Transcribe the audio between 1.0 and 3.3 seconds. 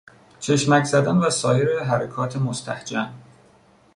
و سایر حرکات مستهجن